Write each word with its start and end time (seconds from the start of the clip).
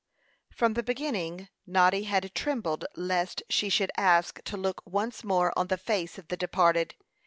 From 0.49 0.73
the 0.73 0.81
beginning, 0.81 1.47
Noddy 1.67 2.05
had 2.05 2.33
trembled 2.33 2.85
lest 2.95 3.43
she 3.51 3.69
should 3.69 3.91
ask 3.97 4.43
to 4.45 4.57
look 4.57 4.81
once 4.83 5.23
more 5.23 5.53
on 5.55 5.67
the 5.67 5.77
face 5.77 6.17
of 6.17 6.27
the 6.27 6.37
departed. 6.37 6.95